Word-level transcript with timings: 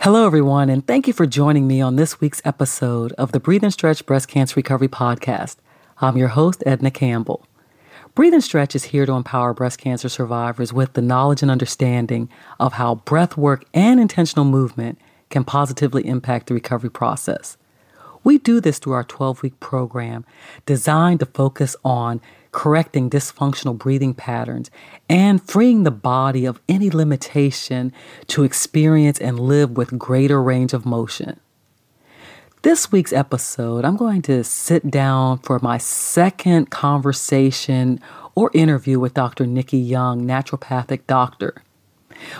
Hello, 0.00 0.26
everyone, 0.26 0.68
and 0.68 0.84
thank 0.84 1.06
you 1.06 1.12
for 1.12 1.26
joining 1.26 1.68
me 1.68 1.80
on 1.80 1.94
this 1.94 2.20
week's 2.20 2.42
episode 2.44 3.12
of 3.12 3.30
the 3.30 3.38
Breathe 3.38 3.62
and 3.62 3.72
Stretch 3.72 4.04
Breast 4.04 4.26
Cancer 4.26 4.54
Recovery 4.56 4.88
Podcast. 4.88 5.56
I'm 5.98 6.16
your 6.16 6.28
host, 6.28 6.62
Edna 6.66 6.90
Campbell. 6.90 7.46
Breathe 8.14 8.34
and 8.34 8.42
Stretch 8.42 8.74
is 8.74 8.84
here 8.84 9.06
to 9.06 9.12
empower 9.12 9.54
breast 9.54 9.78
cancer 9.78 10.08
survivors 10.08 10.72
with 10.72 10.94
the 10.94 11.00
knowledge 11.02 11.40
and 11.40 11.50
understanding 11.50 12.28
of 12.58 12.72
how 12.72 12.96
breath 12.96 13.36
work 13.36 13.64
and 13.72 14.00
intentional 14.00 14.44
movement 14.44 14.98
can 15.30 15.44
positively 15.44 16.06
impact 16.06 16.48
the 16.48 16.54
recovery 16.54 16.90
process. 16.90 17.56
We 18.24 18.38
do 18.38 18.60
this 18.60 18.78
through 18.78 18.94
our 18.94 19.04
12 19.04 19.42
week 19.42 19.60
program 19.60 20.24
designed 20.66 21.20
to 21.20 21.26
focus 21.26 21.76
on 21.84 22.20
correcting 22.52 23.08
dysfunctional 23.08 23.76
breathing 23.76 24.14
patterns 24.14 24.70
and 25.08 25.42
freeing 25.42 25.84
the 25.84 25.90
body 25.90 26.44
of 26.44 26.60
any 26.68 26.90
limitation 26.90 27.92
to 28.28 28.44
experience 28.44 29.18
and 29.18 29.40
live 29.40 29.76
with 29.76 29.98
greater 29.98 30.42
range 30.42 30.72
of 30.72 30.84
motion. 30.84 31.40
This 32.62 32.92
week's 32.92 33.12
episode, 33.12 33.84
I'm 33.84 33.96
going 33.96 34.22
to 34.22 34.44
sit 34.44 34.88
down 34.88 35.38
for 35.38 35.58
my 35.58 35.78
second 35.78 36.70
conversation 36.70 37.98
or 38.36 38.52
interview 38.54 39.00
with 39.00 39.14
Dr. 39.14 39.46
Niki 39.46 39.84
Young, 39.84 40.22
naturopathic 40.22 41.06
doctor. 41.08 41.62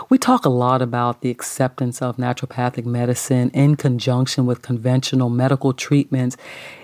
We 0.09 0.19
talk 0.19 0.45
a 0.45 0.51
lot 0.51 0.83
about 0.83 1.21
the 1.21 1.31
acceptance 1.31 2.03
of 2.03 2.17
naturopathic 2.17 2.85
medicine 2.85 3.51
in 3.51 3.77
conjunction 3.77 4.47
with 4.47 4.63
conventional 4.63 5.31
medical 5.31 5.73
treatments, 5.73 6.37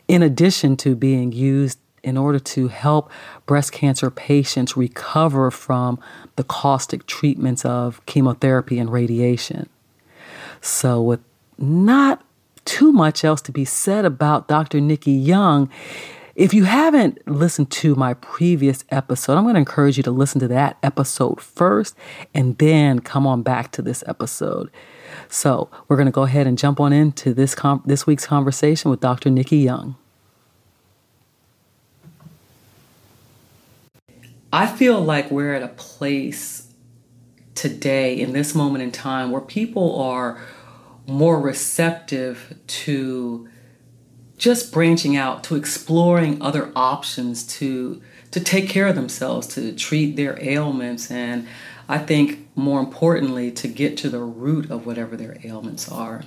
in 0.06 0.22
addition 0.22 0.76
to 0.78 0.94
being 0.94 1.32
used 1.32 1.78
in 2.02 2.16
order 2.16 2.38
to 2.38 2.68
help 2.68 3.10
breast 3.46 3.72
cancer 3.72 4.10
patients 4.10 4.76
recover 4.76 5.50
from 5.50 5.98
the 6.36 6.44
caustic 6.44 7.06
treatments 7.06 7.64
of 7.64 8.04
chemotherapy 8.06 8.78
and 8.78 8.92
radiation. 8.92 9.68
So, 10.60 11.02
with 11.02 11.20
not 11.58 12.22
too 12.64 12.92
much 12.92 13.24
else 13.24 13.40
to 13.42 13.52
be 13.52 13.64
said 13.64 14.04
about 14.04 14.48
Dr. 14.48 14.78
Niki 14.78 15.24
Young, 15.24 15.70
if 16.38 16.54
you 16.54 16.62
haven't 16.62 17.26
listened 17.26 17.68
to 17.68 17.96
my 17.96 18.14
previous 18.14 18.84
episode, 18.90 19.36
I'm 19.36 19.42
going 19.42 19.54
to 19.54 19.58
encourage 19.58 19.96
you 19.96 20.04
to 20.04 20.12
listen 20.12 20.38
to 20.38 20.46
that 20.48 20.78
episode 20.84 21.40
first 21.40 21.96
and 22.32 22.56
then 22.58 23.00
come 23.00 23.26
on 23.26 23.42
back 23.42 23.72
to 23.72 23.82
this 23.82 24.04
episode. 24.06 24.70
So, 25.28 25.68
we're 25.88 25.96
going 25.96 26.06
to 26.06 26.12
go 26.12 26.22
ahead 26.22 26.46
and 26.46 26.56
jump 26.56 26.78
on 26.78 26.92
into 26.92 27.34
this 27.34 27.56
com- 27.56 27.82
this 27.84 28.06
week's 28.06 28.24
conversation 28.24 28.88
with 28.88 29.00
Dr. 29.00 29.30
Niki 29.30 29.64
Young. 29.64 29.96
I 34.52 34.68
feel 34.68 35.00
like 35.00 35.32
we're 35.32 35.54
at 35.54 35.64
a 35.64 35.68
place 35.68 36.72
today 37.56 38.14
in 38.18 38.32
this 38.32 38.54
moment 38.54 38.84
in 38.84 38.92
time 38.92 39.32
where 39.32 39.40
people 39.40 40.00
are 40.00 40.40
more 41.04 41.40
receptive 41.40 42.54
to 42.68 43.48
just 44.38 44.72
branching 44.72 45.16
out 45.16 45.44
to 45.44 45.56
exploring 45.56 46.40
other 46.40 46.70
options 46.74 47.44
to 47.44 48.00
to 48.30 48.40
take 48.40 48.68
care 48.68 48.86
of 48.86 48.94
themselves 48.94 49.46
to 49.46 49.72
treat 49.72 50.16
their 50.16 50.40
ailments 50.42 51.10
and 51.10 51.46
i 51.88 51.98
think 51.98 52.46
more 52.54 52.80
importantly 52.80 53.50
to 53.50 53.68
get 53.68 53.96
to 53.96 54.08
the 54.08 54.20
root 54.20 54.70
of 54.70 54.86
whatever 54.86 55.16
their 55.16 55.36
ailments 55.44 55.90
are 55.90 56.22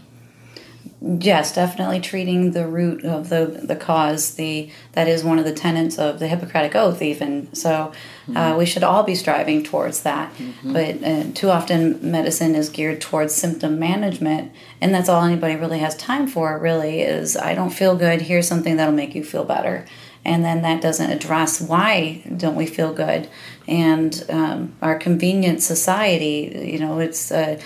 Yes, 1.04 1.56
definitely 1.56 2.00
treating 2.00 2.52
the 2.52 2.68
root 2.68 3.04
of 3.04 3.30
the 3.30 3.46
the 3.64 3.76
cause. 3.76 4.36
The 4.36 4.70
that 4.92 5.08
is 5.08 5.24
one 5.24 5.40
of 5.40 5.46
the 5.46 5.52
tenets 5.52 5.98
of 5.98 6.20
the 6.20 6.28
Hippocratic 6.28 6.76
Oath, 6.76 7.02
even. 7.02 7.52
So 7.56 7.72
uh, 7.72 7.88
mm-hmm. 7.88 8.38
uh, 8.38 8.58
we 8.58 8.68
should 8.68 8.84
all 8.84 9.02
be 9.02 9.16
striving 9.16 9.64
towards 9.64 10.04
that. 10.04 10.32
Mm-hmm. 10.36 10.74
But 10.74 11.04
uh, 11.04 11.32
too 11.34 11.50
often, 11.50 12.12
medicine 12.12 12.54
is 12.54 12.70
geared 12.70 13.02
towards 13.02 13.34
symptom 13.34 13.80
management, 13.80 14.52
and 14.80 14.94
that's 14.94 15.10
all 15.10 15.24
anybody 15.24 15.56
really 15.56 15.80
has 15.80 15.98
time 15.98 16.28
for. 16.28 16.60
Really, 16.60 17.02
is 17.02 17.36
I 17.36 17.56
don't 17.56 17.72
feel 17.72 17.96
good. 17.96 18.22
Here's 18.22 18.48
something 18.48 18.78
that'll 18.78 18.94
make 18.94 19.16
you 19.16 19.24
feel 19.24 19.44
better, 19.44 19.88
and 20.24 20.46
then 20.46 20.62
that 20.62 20.84
doesn't 20.84 21.10
address 21.10 21.60
why 21.60 22.22
don't 22.38 22.56
we 22.56 22.68
feel 22.68 22.94
good. 22.94 23.28
And 23.68 24.24
um, 24.30 24.76
our 24.84 25.00
convenient 25.00 25.64
society, 25.64 26.70
you 26.72 26.78
know, 26.78 27.00
it's. 27.00 27.32
Uh, 27.32 27.42
uh, 27.42 27.62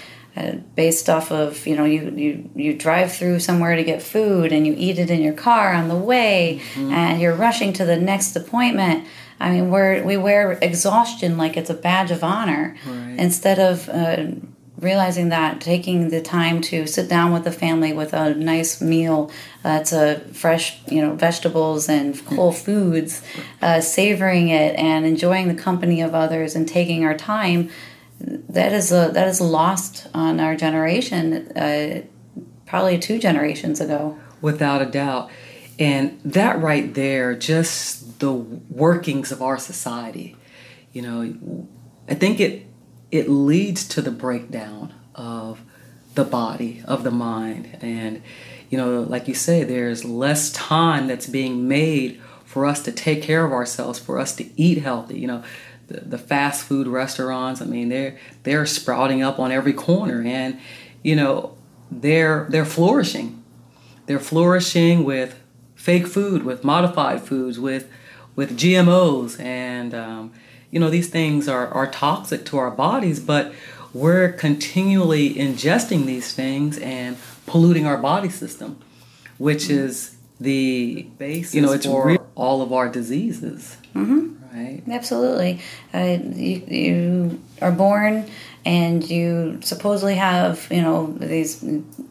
based 0.75 1.09
off 1.09 1.31
of 1.31 1.65
you 1.65 1.75
know 1.75 1.85
you, 1.85 2.11
you 2.15 2.49
you 2.55 2.73
drive 2.73 3.11
through 3.11 3.39
somewhere 3.39 3.75
to 3.75 3.83
get 3.83 4.01
food 4.01 4.51
and 4.51 4.67
you 4.67 4.75
eat 4.77 4.99
it 4.99 5.09
in 5.09 5.21
your 5.21 5.33
car 5.33 5.73
on 5.73 5.87
the 5.87 5.95
way 5.95 6.61
mm-hmm. 6.73 6.91
and 6.91 7.21
you're 7.21 7.35
rushing 7.35 7.71
to 7.71 7.85
the 7.85 7.95
next 7.95 8.35
appointment 8.35 9.07
i 9.39 9.49
mean 9.49 9.69
we're 9.69 10.03
we 10.03 10.17
wear 10.17 10.53
exhaustion 10.61 11.37
like 11.37 11.55
it's 11.55 11.69
a 11.69 11.73
badge 11.73 12.11
of 12.11 12.21
honor 12.21 12.75
right. 12.85 13.15
instead 13.17 13.59
of 13.59 13.87
uh, 13.87 14.25
realizing 14.77 15.29
that 15.29 15.61
taking 15.61 16.09
the 16.09 16.21
time 16.21 16.59
to 16.59 16.85
sit 16.85 17.07
down 17.07 17.31
with 17.31 17.45
the 17.45 17.51
family 17.51 17.93
with 17.93 18.11
a 18.11 18.35
nice 18.35 18.81
meal 18.81 19.31
that's 19.63 19.93
uh, 19.93 20.19
a 20.19 20.33
fresh 20.33 20.77
you 20.89 21.01
know 21.01 21.15
vegetables 21.15 21.87
and 21.87 22.19
whole 22.21 22.51
foods 22.51 23.23
uh, 23.61 23.79
savoring 23.79 24.49
it 24.49 24.75
and 24.77 25.05
enjoying 25.05 25.47
the 25.47 25.55
company 25.55 26.01
of 26.01 26.13
others 26.13 26.55
and 26.55 26.67
taking 26.67 27.05
our 27.05 27.15
time 27.17 27.69
that 28.19 28.73
is 28.73 28.91
a 28.91 29.09
that 29.13 29.27
is 29.27 29.41
lost 29.41 30.07
on 30.13 30.39
our 30.39 30.55
generation 30.55 31.51
uh, 31.57 32.01
probably 32.65 32.97
two 32.97 33.19
generations 33.19 33.81
ago. 33.81 34.17
Without 34.41 34.81
a 34.81 34.85
doubt. 34.85 35.29
And 35.77 36.19
that 36.23 36.61
right 36.61 36.93
there 36.93 37.35
just 37.35 38.19
the 38.19 38.31
workings 38.31 39.31
of 39.31 39.41
our 39.41 39.57
society 39.57 40.37
you 40.93 41.01
know 41.01 41.67
i 42.07 42.13
think 42.13 42.39
it 42.39 42.65
it 43.11 43.29
leads 43.29 43.87
to 43.89 44.01
the 44.01 44.11
breakdown 44.11 44.93
of 45.13 45.61
the 46.15 46.23
body 46.23 46.81
of 46.85 47.03
the 47.03 47.11
mind. 47.11 47.77
And 47.81 48.21
you 48.69 48.77
know 48.77 49.01
like 49.01 49.27
you 49.27 49.33
say 49.33 49.63
there's 49.63 50.03
less 50.03 50.51
time 50.51 51.07
that's 51.07 51.27
being 51.27 51.67
made 51.67 52.21
for 52.45 52.65
us 52.65 52.81
to 52.83 52.91
take 52.91 53.21
care 53.21 53.45
of 53.45 53.51
ourselves 53.51 53.99
for 53.99 54.17
us 54.17 54.35
to 54.35 54.49
eat 54.59 54.79
healthy 54.79 55.19
you 55.19 55.27
know 55.27 55.43
the, 55.87 56.01
the 56.01 56.17
fast 56.17 56.65
food 56.65 56.87
restaurants. 56.87 57.61
I 57.61 57.65
mean, 57.65 57.89
they're 57.89 58.17
they're 58.43 58.65
sprouting 58.65 59.21
up 59.21 59.39
on 59.39 59.51
every 59.51 59.73
corner, 59.73 60.21
and 60.21 60.59
you 61.03 61.15
know 61.15 61.55
they're 61.91 62.47
they're 62.49 62.65
flourishing. 62.65 63.43
They're 64.05 64.19
flourishing 64.19 65.03
with 65.03 65.39
fake 65.75 66.07
food, 66.07 66.43
with 66.43 66.63
modified 66.63 67.21
foods, 67.21 67.59
with 67.59 67.89
with 68.35 68.57
GMOs, 68.57 69.39
and 69.39 69.93
um, 69.93 70.33
you 70.71 70.79
know 70.79 70.89
these 70.89 71.09
things 71.09 71.47
are 71.47 71.67
are 71.67 71.89
toxic 71.89 72.45
to 72.45 72.57
our 72.57 72.71
bodies, 72.71 73.19
but 73.19 73.53
we're 73.93 74.31
continually 74.33 75.33
ingesting 75.35 76.05
these 76.05 76.33
things 76.33 76.77
and 76.79 77.17
polluting 77.45 77.85
our 77.85 77.97
body 77.97 78.29
system, 78.29 78.79
which 79.37 79.69
is 79.69 80.17
the 80.39 81.03
base. 81.17 81.53
you 81.55 81.61
know 81.61 81.71
it's 81.71 81.85
for 81.85 82.17
all 82.35 82.61
of 82.61 82.73
our 82.73 82.89
diseases. 82.89 83.77
Mm-hmm 83.93 84.44
right? 84.55 84.81
Absolutely. 84.89 85.59
Uh, 85.93 86.17
you, 86.33 86.63
you 86.67 87.41
are 87.61 87.71
born 87.71 88.25
and 88.65 89.07
you 89.07 89.59
supposedly 89.61 90.15
have, 90.15 90.67
you 90.71 90.81
know, 90.81 91.07
these 91.19 91.63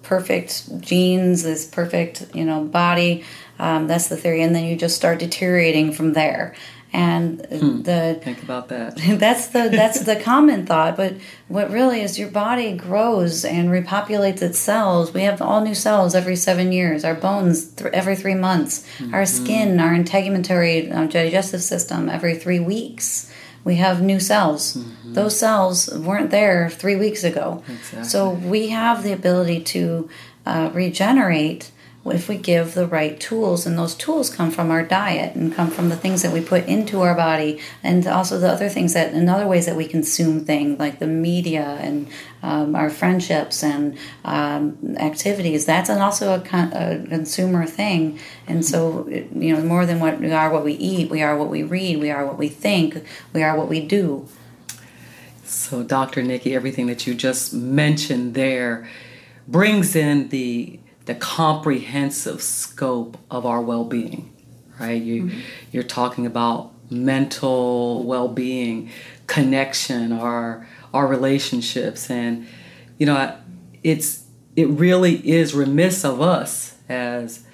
perfect 0.02 0.80
genes, 0.80 1.42
this 1.42 1.66
perfect, 1.66 2.26
you 2.34 2.44
know, 2.44 2.64
body. 2.64 3.24
Um, 3.58 3.86
that's 3.86 4.08
the 4.08 4.16
theory. 4.16 4.42
And 4.42 4.54
then 4.54 4.64
you 4.64 4.76
just 4.76 4.96
start 4.96 5.18
deteriorating 5.18 5.92
from 5.92 6.12
there 6.12 6.54
and 6.94 7.44
hmm. 7.46 7.82
the 7.82 8.18
think 8.22 8.40
about 8.42 8.68
that 8.68 8.96
that's 9.18 9.48
the 9.48 9.68
that's 9.68 10.00
the 10.04 10.14
common 10.14 10.64
thought 10.64 10.96
but 10.96 11.14
what 11.48 11.68
really 11.70 12.00
is 12.00 12.18
your 12.18 12.30
body 12.30 12.72
grows 12.72 13.44
and 13.44 13.68
repopulates 13.68 14.40
its 14.40 14.58
cells 14.58 15.12
we 15.12 15.22
have 15.22 15.42
all 15.42 15.60
new 15.60 15.74
cells 15.74 16.14
every 16.14 16.36
seven 16.36 16.70
years 16.70 17.04
our 17.04 17.14
bones 17.14 17.68
th- 17.72 17.92
every 17.92 18.14
three 18.14 18.34
months 18.34 18.86
mm-hmm. 18.98 19.12
our 19.12 19.26
skin 19.26 19.80
our 19.80 19.92
integumentary 19.92 20.94
um, 20.94 21.08
digestive 21.08 21.62
system 21.62 22.08
every 22.08 22.36
three 22.36 22.60
weeks 22.60 23.30
we 23.64 23.74
have 23.74 24.00
new 24.00 24.20
cells 24.20 24.76
mm-hmm. 24.76 25.14
those 25.14 25.36
cells 25.36 25.92
weren't 25.98 26.30
there 26.30 26.70
three 26.70 26.96
weeks 26.96 27.24
ago 27.24 27.64
exactly. 27.68 28.04
so 28.04 28.30
we 28.30 28.68
have 28.68 29.02
the 29.02 29.12
ability 29.12 29.60
to 29.60 30.08
uh, 30.46 30.70
regenerate 30.72 31.72
if 32.12 32.28
we 32.28 32.36
give 32.36 32.74
the 32.74 32.86
right 32.86 33.18
tools 33.18 33.64
and 33.64 33.78
those 33.78 33.94
tools 33.94 34.28
come 34.28 34.50
from 34.50 34.70
our 34.70 34.84
diet 34.84 35.34
and 35.34 35.54
come 35.54 35.70
from 35.70 35.88
the 35.88 35.96
things 35.96 36.22
that 36.22 36.32
we 36.32 36.40
put 36.40 36.66
into 36.66 37.00
our 37.00 37.14
body 37.14 37.58
and 37.82 38.06
also 38.06 38.38
the 38.38 38.50
other 38.50 38.68
things 38.68 38.92
that 38.92 39.14
in 39.14 39.28
other 39.28 39.46
ways 39.46 39.64
that 39.64 39.74
we 39.74 39.86
consume 39.86 40.44
things 40.44 40.78
like 40.78 40.98
the 40.98 41.06
media 41.06 41.78
and 41.80 42.06
um, 42.42 42.76
our 42.76 42.90
friendships 42.90 43.62
and 43.62 43.96
um, 44.24 44.96
activities. 44.98 45.64
That's 45.64 45.88
an 45.88 46.02
also 46.02 46.34
a, 46.34 46.40
con- 46.40 46.72
a, 46.74 47.06
consumer 47.08 47.64
thing. 47.64 48.18
And 48.46 48.64
so 48.64 49.08
you 49.08 49.56
know 49.56 49.62
more 49.62 49.86
than 49.86 49.98
what 49.98 50.20
we 50.20 50.30
are 50.30 50.50
what 50.50 50.64
we 50.64 50.74
eat 50.74 51.10
we 51.10 51.22
are 51.22 51.36
what 51.36 51.48
we 51.48 51.62
read 51.62 52.00
we 52.00 52.10
are 52.10 52.26
what 52.26 52.36
we 52.36 52.48
think 52.48 53.02
we 53.32 53.42
are 53.42 53.56
what 53.56 53.68
we 53.68 53.80
do. 53.80 54.28
So 55.44 55.82
dr 55.82 56.20
niki 56.20 56.54
everything 56.54 56.86
that 56.88 57.06
you 57.06 57.14
just 57.14 57.54
mentioned 57.54 58.34
there 58.34 58.86
brings 59.48 59.94
in 59.96 60.28
the 60.28 60.80
the 61.06 61.14
comprehensive 61.14 62.42
scope 62.42 63.16
of 63.30 63.44
our 63.46 63.60
well-being 63.60 64.32
right 64.80 65.02
you 65.02 65.24
mm-hmm. 65.24 65.40
you're 65.72 65.82
talking 65.82 66.26
about 66.26 66.72
mental 66.90 68.02
well-being 68.04 68.90
connection 69.26 70.12
our 70.12 70.66
our 70.92 71.06
relationships 71.06 72.10
and 72.10 72.46
you 72.98 73.06
know 73.06 73.36
it's 73.82 74.24
it 74.56 74.68
really 74.68 75.16
is 75.28 75.54
remiss 75.54 76.04
of 76.04 76.20
us 76.20 76.76
as 76.88 77.44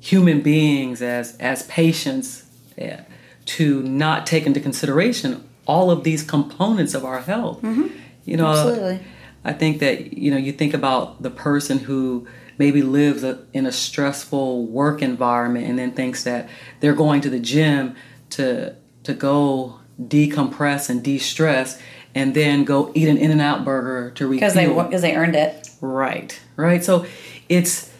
human 0.00 0.40
beings, 0.40 1.02
as 1.02 1.36
as 1.38 1.64
patients, 1.64 2.44
yeah, 2.76 3.02
to 3.46 3.82
not 3.82 4.26
take 4.26 4.46
into 4.46 4.60
consideration 4.60 5.48
all 5.66 5.90
of 5.90 6.04
these 6.04 6.22
components 6.22 6.94
of 6.94 7.04
our 7.04 7.20
health. 7.20 7.60
Mm-hmm. 7.62 7.88
You 8.24 8.36
know, 8.36 8.46
Absolutely. 8.46 9.00
I 9.44 9.52
think 9.52 9.80
that 9.80 10.14
you 10.14 10.30
know 10.30 10.36
you 10.36 10.52
think 10.52 10.74
about 10.74 11.22
the 11.22 11.30
person 11.30 11.78
who 11.78 12.26
maybe 12.58 12.82
lives 12.82 13.22
a, 13.24 13.44
in 13.52 13.66
a 13.66 13.72
stressful 13.72 14.66
work 14.66 15.00
environment 15.00 15.66
and 15.66 15.78
then 15.78 15.92
thinks 15.92 16.24
that 16.24 16.48
they're 16.80 16.94
going 16.94 17.20
to 17.20 17.30
the 17.30 17.40
gym 17.40 17.94
to 18.30 18.74
to 19.04 19.14
go 19.14 19.80
decompress 20.00 20.90
and 20.90 21.02
de-stress 21.02 21.80
and 22.14 22.34
then 22.34 22.64
go 22.64 22.92
eat 22.94 23.08
an 23.08 23.16
in-n-out 23.16 23.64
burger 23.64 24.10
to 24.12 24.26
refuel. 24.26 24.40
Because 24.40 24.54
they 24.54 24.66
because 24.66 25.02
they 25.02 25.16
earned 25.16 25.36
it. 25.36 25.70
right 25.80 26.38
right. 26.56 26.84
So 26.84 27.06
it's 27.48 27.92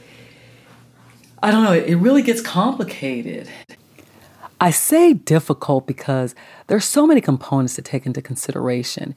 i 1.43 1.51
don't 1.51 1.63
know 1.63 1.73
it 1.73 1.95
really 1.95 2.23
gets 2.23 2.41
complicated. 2.41 3.49
I 4.61 4.73
say 4.73 5.13
difficult 5.13 5.87
because 5.87 6.35
there's 6.67 6.85
so 6.85 7.07
many 7.07 7.21
components 7.21 7.77
to 7.77 7.83
take 7.83 8.07
into 8.07 8.21
consideration 8.21 9.15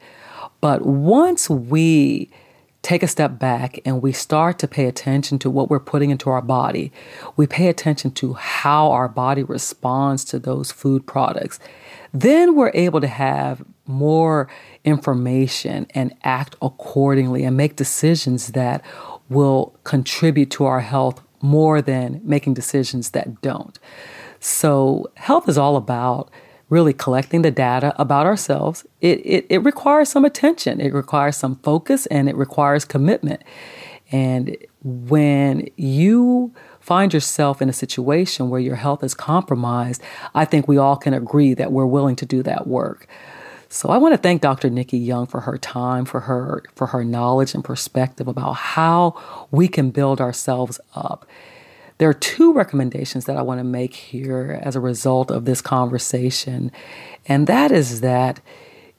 but 0.61 0.85
once 0.85 1.49
we 1.49 2.29
take 2.81 3.03
a 3.03 3.07
step 3.07 3.37
back 3.37 3.79
and 3.85 4.01
we 4.01 4.11
start 4.11 4.57
to 4.59 4.67
pay 4.67 4.85
attention 4.85 5.37
to 5.39 5.49
what 5.49 5.69
we're 5.69 5.79
putting 5.79 6.09
into 6.09 6.29
our 6.29 6.41
body, 6.41 6.91
we 7.37 7.45
pay 7.45 7.67
attention 7.67 8.11
to 8.11 8.33
how 8.33 8.91
our 8.91 9.07
body 9.07 9.43
responds 9.43 10.23
to 10.25 10.39
those 10.39 10.71
food 10.71 11.05
products, 11.05 11.59
then 12.13 12.55
we're 12.55 12.71
able 12.73 12.99
to 12.99 13.07
have 13.07 13.63
more 13.85 14.49
information 14.83 15.85
and 15.93 16.15
act 16.23 16.55
accordingly 16.61 17.43
and 17.43 17.55
make 17.55 17.75
decisions 17.75 18.47
that 18.49 18.83
will 19.29 19.77
contribute 19.83 20.49
to 20.51 20.65
our 20.65 20.81
health 20.81 21.21
more 21.41 21.81
than 21.81 22.19
making 22.23 22.53
decisions 22.53 23.11
that 23.11 23.41
don't. 23.41 23.79
So, 24.39 25.11
health 25.15 25.47
is 25.47 25.57
all 25.57 25.75
about 25.75 26.31
really 26.71 26.93
collecting 26.93 27.41
the 27.41 27.51
data 27.51 27.93
about 28.01 28.25
ourselves, 28.25 28.85
it, 29.01 29.19
it, 29.25 29.45
it 29.49 29.57
requires 29.59 30.07
some 30.09 30.23
attention, 30.23 30.79
it 30.79 30.93
requires 30.93 31.35
some 31.35 31.57
focus, 31.57 32.05
and 32.07 32.29
it 32.29 32.35
requires 32.35 32.85
commitment. 32.85 33.43
And 34.09 34.55
when 34.81 35.67
you 35.75 36.53
find 36.79 37.13
yourself 37.13 37.61
in 37.61 37.67
a 37.67 37.73
situation 37.73 38.49
where 38.49 38.61
your 38.61 38.77
health 38.77 39.03
is 39.03 39.13
compromised, 39.13 40.01
I 40.33 40.45
think 40.45 40.67
we 40.67 40.77
all 40.77 40.95
can 40.95 41.13
agree 41.13 41.53
that 41.53 41.73
we're 41.73 41.85
willing 41.85 42.15
to 42.15 42.25
do 42.25 42.41
that 42.43 42.65
work. 42.65 43.05
So 43.67 43.89
I 43.89 43.97
want 43.97 44.13
to 44.13 44.17
thank 44.17 44.41
Dr. 44.41 44.69
Niki 44.69 45.05
Young 45.05 45.27
for 45.27 45.41
her 45.41 45.57
time, 45.57 46.05
for 46.05 46.21
her 46.21 46.63
for 46.75 46.87
her 46.87 47.03
knowledge 47.03 47.53
and 47.53 47.63
perspective 47.63 48.27
about 48.27 48.53
how 48.53 49.47
we 49.51 49.67
can 49.67 49.91
build 49.91 50.19
ourselves 50.19 50.79
up. 50.93 51.25
There 52.01 52.09
are 52.09 52.15
two 52.15 52.51
recommendations 52.51 53.25
that 53.25 53.37
I 53.37 53.43
want 53.43 53.59
to 53.59 53.63
make 53.63 53.93
here 53.93 54.59
as 54.63 54.75
a 54.75 54.79
result 54.79 55.29
of 55.29 55.45
this 55.45 55.61
conversation, 55.61 56.71
and 57.27 57.45
that 57.45 57.71
is 57.71 58.01
that 58.01 58.39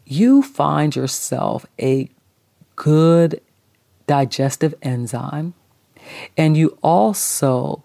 you 0.07 0.41
find 0.41 0.95
yourself 0.95 1.67
a 1.81 2.09
good 2.77 3.41
digestive 4.07 4.77
enzyme, 4.83 5.55
and 6.37 6.57
you 6.57 6.79
also 6.81 7.83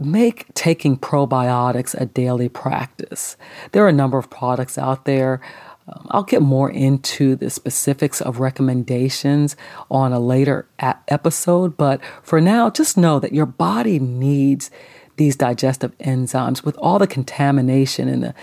make 0.00 0.46
taking 0.54 0.96
probiotics 0.96 1.94
a 2.00 2.06
daily 2.06 2.48
practice. 2.48 3.36
There 3.72 3.84
are 3.84 3.88
a 3.88 3.92
number 3.92 4.16
of 4.16 4.30
products 4.30 4.78
out 4.78 5.04
there 5.04 5.42
um, 5.88 6.06
I'll 6.10 6.22
get 6.22 6.42
more 6.42 6.70
into 6.70 7.34
the 7.34 7.50
specifics 7.50 8.20
of 8.20 8.38
recommendations 8.38 9.56
on 9.90 10.12
a 10.12 10.20
later 10.20 10.66
a- 10.78 10.96
episode, 11.08 11.76
but 11.76 12.00
for 12.22 12.40
now, 12.40 12.70
just 12.70 12.96
know 12.96 13.18
that 13.18 13.32
your 13.32 13.46
body 13.46 13.98
needs 13.98 14.70
these 15.16 15.36
digestive 15.36 15.96
enzymes 15.98 16.64
with 16.64 16.76
all 16.78 16.98
the 16.98 17.06
contamination 17.06 18.08
and 18.08 18.22
the 18.22 18.34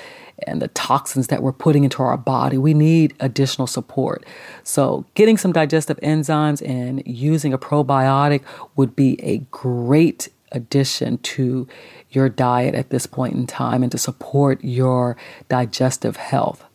and 0.47 0.61
the 0.61 0.69
toxins 0.69 1.27
that 1.27 1.43
we're 1.43 1.51
putting 1.51 1.83
into 1.83 2.01
our 2.01 2.15
body. 2.15 2.57
We 2.57 2.73
need 2.73 3.13
additional 3.19 3.67
support. 3.67 4.25
So, 4.63 5.05
getting 5.13 5.37
some 5.37 5.51
digestive 5.51 5.99
enzymes 5.99 6.65
and 6.67 7.03
using 7.05 7.53
a 7.53 7.57
probiotic 7.57 8.43
would 8.75 8.95
be 8.95 9.21
a 9.21 9.39
great 9.51 10.29
addition 10.51 11.17
to 11.19 11.67
your 12.11 12.29
diet 12.29 12.73
at 12.73 12.89
this 12.89 13.05
point 13.05 13.35
in 13.35 13.47
time 13.47 13.83
and 13.83 13.91
to 13.91 13.97
support 13.97 14.63
your 14.63 15.17
digestive 15.49 16.15
health. 16.17 16.65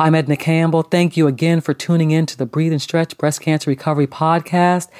I'm 0.00 0.14
Edna 0.14 0.36
Campbell. 0.36 0.82
Thank 0.82 1.16
you 1.16 1.26
again 1.26 1.60
for 1.60 1.74
tuning 1.74 2.12
in 2.12 2.24
to 2.26 2.38
the 2.38 2.46
Breathe 2.46 2.70
and 2.70 2.80
Stretch 2.80 3.18
Breast 3.18 3.40
Cancer 3.40 3.68
Recovery 3.68 4.06
Podcast. 4.06 4.90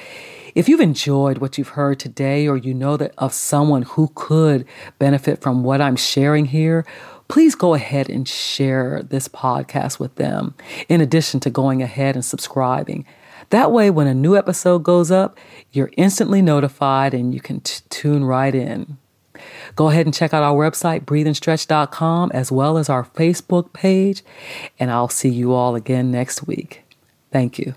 If 0.55 0.67
you've 0.67 0.81
enjoyed 0.81 1.37
what 1.37 1.57
you've 1.57 1.69
heard 1.69 2.01
today, 2.01 2.49
or 2.49 2.57
you 2.57 2.73
know 2.73 2.97
that 2.97 3.13
of 3.17 3.33
someone 3.33 3.83
who 3.83 4.11
could 4.13 4.65
benefit 4.97 5.41
from 5.41 5.63
what 5.63 5.79
I'm 5.79 5.95
sharing 5.95 6.47
here, 6.47 6.85
please 7.29 7.55
go 7.55 7.75
ahead 7.75 8.09
and 8.09 8.27
share 8.27 9.01
this 9.01 9.29
podcast 9.29 10.01
with 10.01 10.15
them, 10.15 10.53
in 10.89 10.99
addition 10.99 11.39
to 11.39 11.49
going 11.49 11.81
ahead 11.81 12.15
and 12.15 12.25
subscribing. 12.25 13.05
That 13.51 13.71
way, 13.71 13.89
when 13.89 14.07
a 14.07 14.13
new 14.13 14.35
episode 14.35 14.83
goes 14.83 15.11
up, 15.11 15.37
you're 15.71 15.91
instantly 15.95 16.41
notified 16.41 17.13
and 17.13 17.33
you 17.33 17.39
can 17.39 17.61
t- 17.61 17.83
tune 17.89 18.25
right 18.25 18.53
in. 18.53 18.97
Go 19.75 19.89
ahead 19.89 20.05
and 20.05 20.13
check 20.13 20.33
out 20.33 20.43
our 20.43 20.55
website, 20.55 21.05
breatheandstretch.com, 21.05 22.31
as 22.33 22.51
well 22.51 22.77
as 22.77 22.89
our 22.89 23.05
Facebook 23.05 23.73
page. 23.73 24.23
And 24.79 24.91
I'll 24.91 25.09
see 25.09 25.29
you 25.29 25.53
all 25.53 25.75
again 25.75 26.11
next 26.11 26.47
week. 26.47 26.83
Thank 27.31 27.59
you. 27.59 27.73